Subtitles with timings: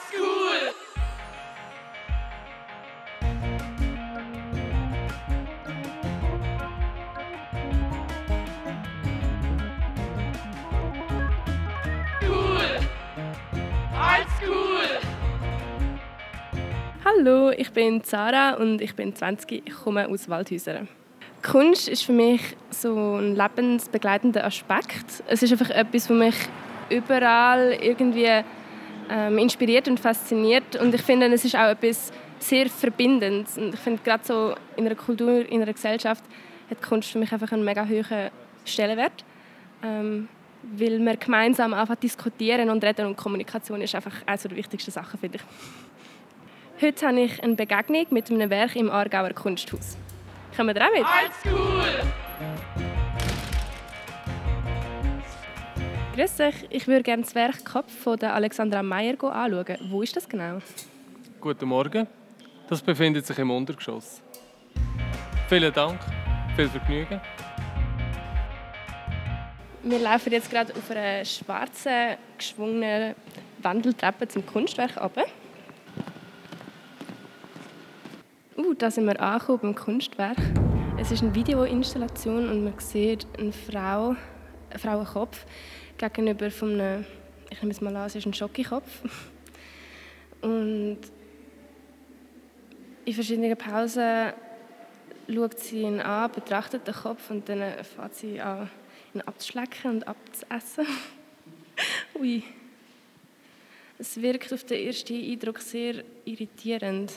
[0.00, 0.72] Oldschool!
[17.04, 19.62] Hallo, ich bin Sarah und ich bin 20.
[19.66, 20.88] Ich komme aus Waldhäusern.
[21.42, 25.22] Kunst ist für mich so ein lebensbegleitender Aspekt.
[25.26, 26.36] Es ist einfach etwas, was mich
[26.88, 28.42] überall irgendwie
[29.10, 30.76] ähm, inspiriert und fasziniert.
[30.76, 33.58] Und ich finde, es ist auch etwas sehr Verbindendes.
[33.58, 36.24] Und ich finde, gerade so in einer Kultur, in einer Gesellschaft
[36.70, 38.30] hat Kunst für mich einfach einen mega hohen
[38.64, 39.24] Stellenwert.
[39.82, 40.28] Ähm,
[40.62, 45.18] weil wir gemeinsam einfach diskutieren und reden und Kommunikation ist einfach eine der wichtigsten Sachen,
[45.18, 46.86] finde ich.
[46.86, 49.96] Heute habe ich eine Begegnung mit einem Werk im Aargauer Kunsthaus.
[50.56, 51.04] Kommen wir auch mit?
[51.04, 52.19] Oldschool!
[56.14, 59.78] Grüß euch, ich würde gerne das Werk Kopf von der Alexandra Meyer anschauen.
[59.90, 60.58] Wo ist das genau?
[61.40, 62.08] Guten Morgen.
[62.68, 64.20] Das befindet sich im Untergeschoss.
[65.48, 66.00] Vielen Dank,
[66.56, 67.20] viel Vergnügen.
[69.84, 73.14] Wir laufen jetzt gerade auf einer schwarzen, geschwungenen
[73.62, 75.26] Wandeltreppe zum Kunstwerk runter.
[78.56, 80.38] Uh, da sind wir angekommen beim Kunstwerk.
[80.98, 84.16] Es ist eine Videoinstallation und man sieht eine Frau,
[84.70, 85.46] einen Frauenkopf
[86.08, 87.04] gegenüber von einem,
[87.50, 89.02] ich nehme es mal an, es ist ein Schokokopf.
[90.40, 90.98] Und
[93.04, 94.32] in verschiedenen Pausen
[95.28, 98.70] schaut sie ihn an, betrachtet den Kopf und dann fängt sie an,
[99.14, 100.86] ihn abzuschlecken und abzuessen.
[102.18, 102.42] Ui.
[103.98, 107.12] Es wirkt auf den ersten Eindruck sehr irritierend.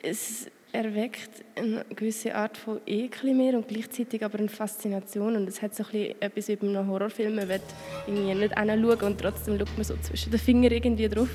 [0.00, 5.36] Es erweckt eine gewisse Art von Ekel mir und gleichzeitig aber eine Faszination.
[5.36, 7.34] Und es hat so ein etwas wie bei einem Horrorfilm.
[7.34, 7.60] Man will
[8.06, 11.30] irgendwie nicht hinschauen und trotzdem schaut man so zwischen den Fingern irgendwie drauf.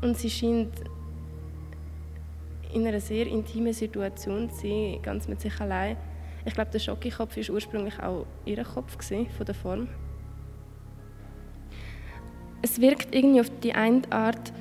[0.00, 0.72] Und sie scheint
[2.72, 5.96] in einer sehr intimen Situation zu sein, ganz mit sich allein.
[6.44, 9.88] Ich glaube, der Schokokopf war ursprünglich auch ihr Kopf gewesen, von der Form.
[12.62, 14.52] Es wirkt irgendwie auf die eine Art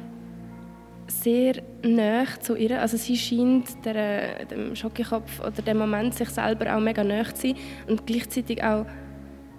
[1.24, 2.82] sehr nah zu ihr.
[2.82, 7.48] Also sie scheint der, dem Schokokopf oder dem Moment sich selber auch mega nah zu
[7.48, 7.56] sein
[7.88, 8.86] und gleichzeitig auch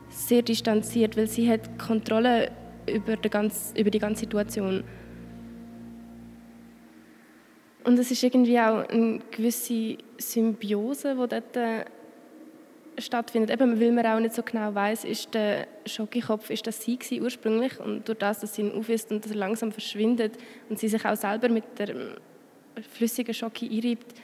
[0.08, 2.50] sehr distanziert, weil sie hat Kontrolle
[2.86, 4.84] über die ganze, über die ganze Situation.
[7.84, 11.86] Und es ist irgendwie auch eine gewisse Symbiose, die dort
[12.98, 13.50] stattfindet.
[13.50, 17.22] Eben, weil man auch nicht so genau weiß, ist der Schokokopf ist das sie gewesen,
[17.22, 20.36] ursprünglich und durch das, dass sie ihn aufisst und dass er langsam verschwindet
[20.68, 22.14] und sie sich auch selber mit der ähm,
[22.92, 24.14] flüssigen Schoki einreibt,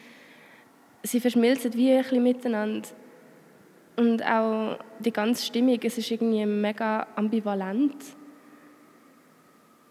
[1.02, 2.88] sie verschmilzen wie ein bisschen miteinander.
[3.96, 7.96] Und auch die ganze Stimmung, es ist irgendwie mega ambivalent.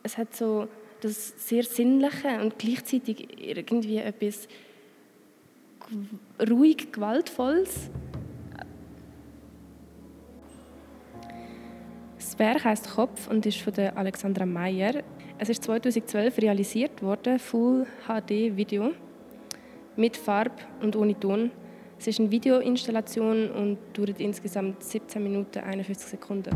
[0.03, 0.67] Es hat so
[1.01, 4.47] das sehr Sinnliche und gleichzeitig irgendwie etwas
[6.49, 7.89] ruhig Gewaltvolles.
[12.37, 15.01] Das Werk heißt Kopf und ist von der Alexandra Meyer.
[15.39, 18.91] Es ist 2012 realisiert worden, Full HD Video
[19.95, 21.49] mit Farbe und ohne Ton.
[21.97, 26.55] Es ist eine Videoinstallation und dauert insgesamt 17 Minuten 51 Sekunden.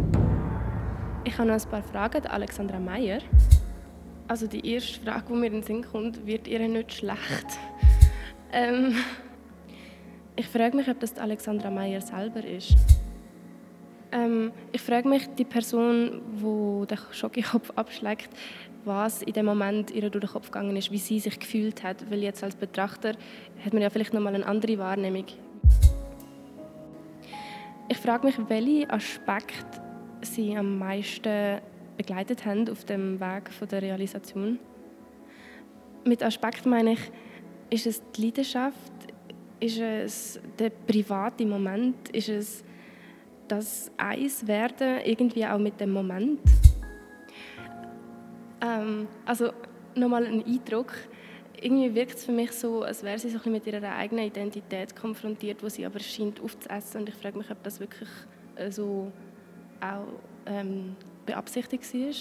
[1.23, 3.21] Ich habe noch ein paar Fragen an Alexandra Meyer.
[4.27, 7.47] Also die erste Frage, die mir in den Sinn kommt, wird ihr nicht schlecht?
[8.53, 8.97] ähm,
[10.35, 12.75] ich frage mich, ob das Alexandra Meyer selber ist.
[14.11, 18.29] Ähm, ich frage mich, die Person, die den Schokokopf abschlägt,
[18.83, 22.09] was in dem Moment ihr durch den Kopf gegangen ist, wie sie sich gefühlt hat.
[22.09, 23.13] Weil jetzt als Betrachter
[23.63, 25.25] hat man ja vielleicht noch mal eine andere Wahrnehmung.
[27.87, 29.81] Ich frage mich, welche Aspekte
[30.21, 31.59] sie am meisten
[31.97, 34.59] begleitet haben auf dem Weg von der Realisation.
[36.05, 37.11] Mit Aspekt meine ich,
[37.69, 38.91] ist es die Leidenschaft,
[39.59, 42.63] ist es der private Moment, ist es
[43.51, 46.39] das Eiswerden irgendwie auch mit dem Moment.
[48.61, 49.51] Ähm, also
[49.93, 50.93] nochmal ein Eindruck.
[51.61, 54.95] Irgendwie wirkt es für mich so, als wäre sie so ein mit ihrer eigenen Identität
[54.95, 57.01] konfrontiert, wo sie aber scheint aufzuessen.
[57.01, 58.09] Und ich frage mich, ob das wirklich
[58.55, 59.11] äh, so
[59.81, 60.07] auch
[60.45, 60.95] ähm,
[61.25, 62.11] beabsichtigt war.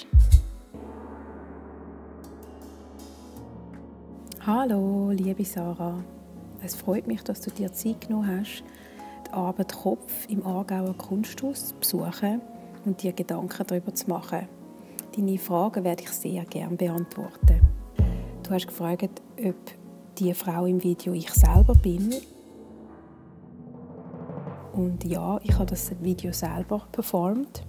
[4.47, 6.03] Hallo, liebe Sarah.
[6.62, 8.65] Es freut mich, dass du dir Zeit genommen hast,
[9.32, 12.41] Arbeit Kopf im Aargauer Kunsthaus besuchen
[12.85, 14.49] und dir Gedanken darüber zu machen.
[15.17, 17.61] Deine Fragen werde ich sehr gerne beantworten.
[18.43, 19.56] Du hast gefragt, ob
[20.19, 22.15] die Frau im Video ich selber bin.
[24.73, 27.65] Und ja, ich habe das Video selber performt.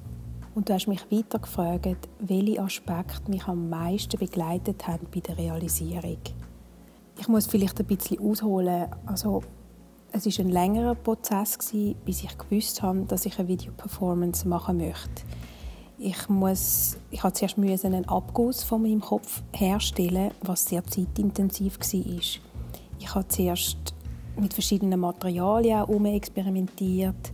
[0.53, 5.37] Und du hast mich weiter gefragt, welche Aspekte mich am meisten begleitet haben bei der
[5.37, 6.17] Realisierung.
[7.19, 8.87] Ich muss vielleicht ein bisschen ausholen.
[9.05, 9.43] Also,
[10.13, 11.57] es war ein längerer Prozess,
[12.05, 15.23] bis ich gewusst habe, dass ich eine Videoperformance machen möchte.
[15.97, 22.11] Ich, muss, ich habe zuerst einen Abguss von meinem Kopf herstellen, was sehr zeitintensiv war.
[22.99, 23.77] Ich habe zuerst
[24.39, 27.31] mit verschiedenen Materialien experimentiert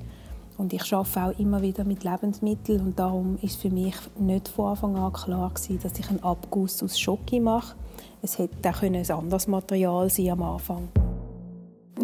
[0.57, 4.71] und ich arbeite auch immer wieder mit Lebensmitteln und darum ist für mich nicht von
[4.71, 7.75] Anfang an klar gewesen, dass ich einen Abguss aus Schoki mache.
[8.21, 10.89] Es hätte auch ein anderes Material sein am Anfang.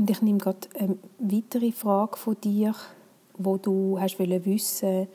[0.03, 2.75] Und ich nehme gerade eine weitere Frage von dir,
[3.37, 5.07] wo du hast wissen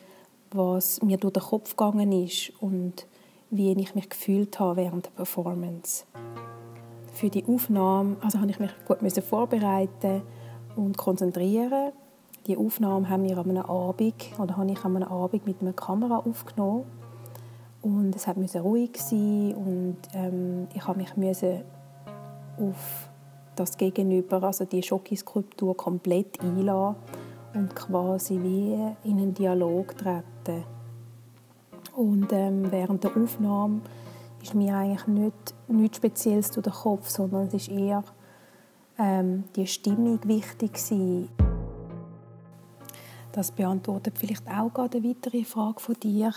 [0.51, 3.07] was mir durch den Kopf gegangen ist und
[3.51, 6.07] wie ich mich gefühlt habe während der Performance.
[7.13, 10.23] Für die Aufnahme also habe ich mich gut vorbereiten
[10.75, 11.93] und konzentrieren.
[12.47, 15.75] Die Aufnahme haben wir an einem Abend oder habe ich an einem Abend mit einer
[15.75, 16.85] Kamera aufgenommen
[17.83, 21.45] und es musste ruhig sein und ähm, ich habe mich
[22.59, 23.11] auf
[23.59, 26.97] das Gegenüber, also die Schokiskulptur komplett einlassen
[27.55, 28.75] und quasi wie
[29.09, 30.65] in einen Dialog treten.
[31.97, 33.81] Und ähm, während der Aufnahme
[34.43, 38.05] ist mir eigentlich nicht nichts Spezielles durch den Kopf, sondern es ist eher
[38.99, 41.29] ähm, die Stimmung wichtig gewesen.
[43.33, 46.33] Das beantwortet vielleicht auch gerade eine weitere Frage von dir,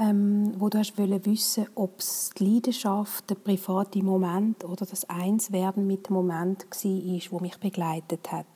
[0.00, 5.86] ähm, wo du hast wissen ob es die Leidenschaft, der private Moment oder das Einswerden
[5.86, 8.46] mit dem Moment war, wo mich begleitet hat.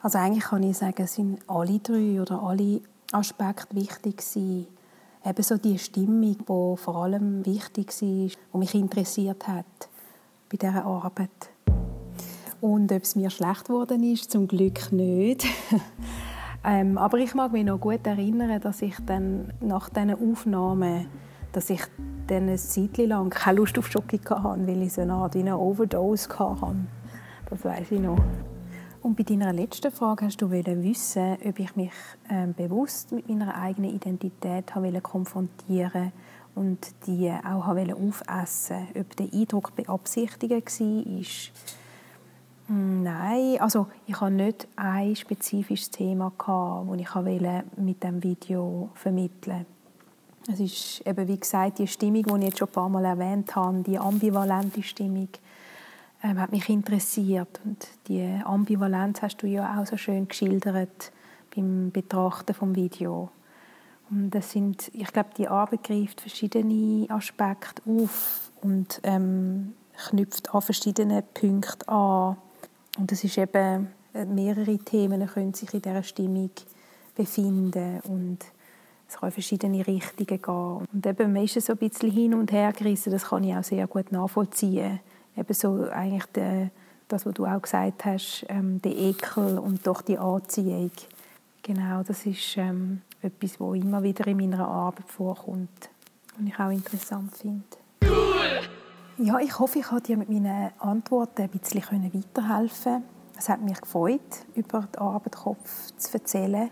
[0.00, 4.68] Also eigentlich kann ich sagen, sind alle drei oder alle Aspekte wichtig gewesen.
[5.24, 9.64] Eben so die Stimmung, die vor allem wichtig war, die mich interessiert hat
[10.48, 11.50] bei dieser Arbeit.
[12.60, 15.44] Und ob es mir schlecht geworden ist, zum Glück nicht.
[16.66, 21.06] ähm, aber ich mag mich noch gut erinnern, dass ich dann nach diesen Aufnahmen,
[21.52, 21.82] dass ich
[22.26, 25.56] dann eine Zeit lang keine Lust auf Schoki hatte, weil ich so eine Art eine
[25.56, 26.74] Overdose hatte.
[27.48, 28.18] Das weiß ich noch.
[29.00, 31.92] Und bei deiner letzten Frage hast du wissen, ob ich mich
[32.28, 36.10] ähm, bewusst mit meiner eigenen Identität habe konfrontieren
[36.56, 41.52] und die auch aufessen ob der Eindruck beabsichtigt war.
[42.68, 49.66] Hm, nein, also ich hatte nicht ein spezifisches Thema, das ich mit dem Video vermitteln
[49.66, 49.76] wollte.
[50.48, 53.54] Es ist eben, wie gesagt, die Stimmung, die ich jetzt schon ein paar Mal erwähnt
[53.56, 55.28] habe, die ambivalente Stimmung,
[56.22, 57.60] ähm, hat mich interessiert.
[57.64, 61.12] Und die Ambivalenz hast du ja auch so schön geschildert
[61.54, 63.30] beim Betrachten vom Video.
[64.08, 70.62] Und das sind, ich glaube, die Arbeit greift verschiedene Aspekte auf und ähm, knüpft an
[70.62, 72.36] verschiedene Punkte an.
[72.96, 76.50] Und es ist eben äh, mehrere Themen können sich in dieser Stimmung
[77.14, 78.38] befinden und
[79.08, 80.86] es kann in verschiedene Richtungen gehen.
[80.92, 83.64] Und eben, man ist so ein bisschen hin und her gerissen, das kann ich auch
[83.64, 85.00] sehr gut nachvollziehen
[85.36, 86.70] eben so eigentlich der,
[87.08, 90.90] das, was du auch gesagt hast, ähm, der Ekel und doch die Anziehung.
[91.62, 95.90] Genau, das ist ähm, etwas, was immer wieder in meiner Arbeit vorkommt
[96.38, 97.64] und ich auch interessant finde.
[99.18, 101.82] Ja, ich hoffe, ich konnte dir mit meinen Antworten ein bisschen
[102.12, 103.02] weiterhelfen
[103.38, 104.20] Es hat mich gefreut,
[104.54, 106.68] über die Arbeit Kopf zu erzählen.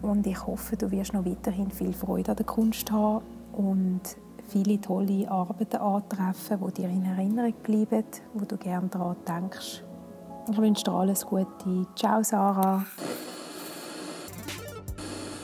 [0.00, 4.02] Und ich hoffe, du wirst noch weiterhin viel Freude an der Kunst haben und
[4.48, 8.04] viele tolle Arbeiten antreffen, die dir in Erinnerung bleiben,
[8.34, 9.82] wo du gerne daran denkst.
[10.48, 11.88] Ich wünsche dir alles Gute.
[11.96, 12.86] Ciao, Sarah.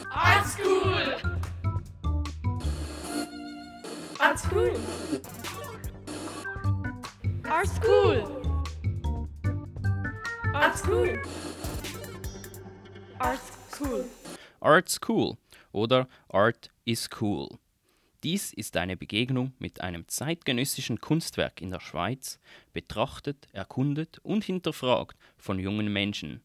[0.08, 1.16] Art School!
[4.20, 4.72] Art School!
[7.62, 8.24] Art School!
[10.52, 11.22] Art School!
[13.20, 13.40] Art
[13.70, 14.04] School!
[14.60, 15.36] Art School
[15.70, 17.48] oder Art is Cool.
[18.24, 22.40] Dies ist eine Begegnung mit einem zeitgenössischen Kunstwerk in der Schweiz,
[22.72, 26.42] betrachtet, erkundet und hinterfragt von jungen Menschen.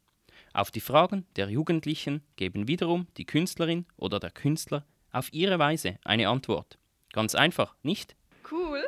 [0.54, 5.98] Auf die Fragen der Jugendlichen geben wiederum die Künstlerin oder der Künstler auf ihre Weise
[6.04, 6.78] eine Antwort.
[7.12, 8.16] Ganz einfach, nicht?
[8.52, 8.84] Cool.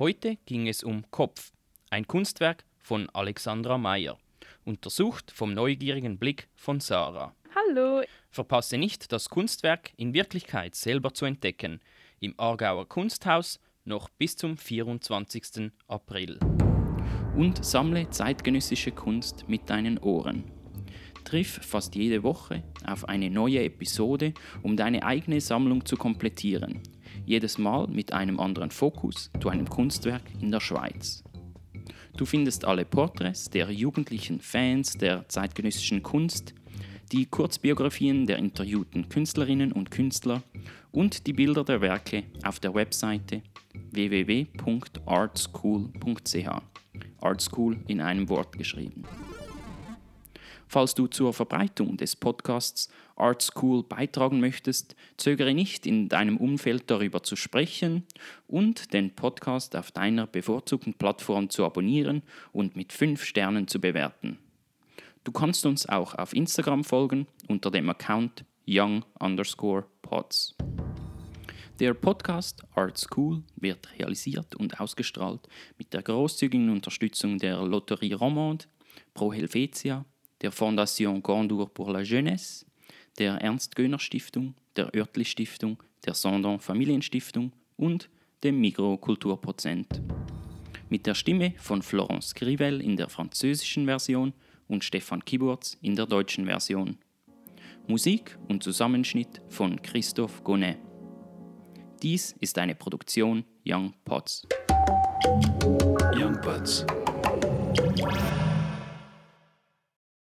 [0.00, 1.52] Heute ging es um Kopf,
[1.90, 4.16] ein Kunstwerk von Alexandra Meyer,
[4.64, 7.34] untersucht vom neugierigen Blick von Sarah.
[7.54, 8.02] Hallo.
[8.30, 11.80] Verpasse nicht, das Kunstwerk in Wirklichkeit selber zu entdecken,
[12.20, 15.72] im Aargauer Kunsthaus noch bis zum 24.
[15.88, 16.38] April.
[17.36, 20.44] Und sammle zeitgenössische Kunst mit deinen Ohren.
[21.24, 24.32] Triff fast jede Woche auf eine neue Episode,
[24.62, 26.80] um deine eigene Sammlung zu komplettieren.
[27.26, 31.24] Jedes Mal mit einem anderen Fokus zu einem Kunstwerk in der Schweiz.
[32.16, 36.54] Du findest alle Porträts der jugendlichen Fans der zeitgenössischen Kunst,
[37.12, 40.42] die Kurzbiografien der interviewten Künstlerinnen und Künstler
[40.92, 43.42] und die Bilder der Werke auf der Webseite
[43.92, 46.48] www.artschool.ch.
[47.20, 49.04] Artschool in einem Wort geschrieben.
[50.72, 56.84] Falls du zur Verbreitung des Podcasts Art School beitragen möchtest, zögere nicht, in deinem Umfeld
[56.86, 58.06] darüber zu sprechen
[58.46, 62.22] und den Podcast auf deiner bevorzugten Plattform zu abonnieren
[62.52, 64.38] und mit 5 Sternen zu bewerten.
[65.24, 70.54] Du kannst uns auch auf Instagram folgen unter dem Account young underscore pods.
[71.80, 75.48] Der Podcast Art School wird realisiert und ausgestrahlt
[75.78, 78.66] mit der großzügigen Unterstützung der Lotterie Romande,
[79.14, 80.04] Pro Helvetia,
[80.40, 82.66] der Fondation Gondour pour la Jeunesse,
[83.18, 88.08] der Ernst-Göhner-Stiftung, der Oertli-Stiftung, der Sondern Familienstiftung und
[88.42, 90.00] dem Migro Kulturprozent.
[90.88, 94.32] Mit der Stimme von Florence Grivel in der französischen Version
[94.68, 96.98] und Stefan Kiburz in der deutschen Version.
[97.86, 100.78] Musik und Zusammenschnitt von Christoph Gonnet.
[102.02, 104.46] Dies ist eine Produktion Young Pots.
[106.14, 106.86] Young Pots.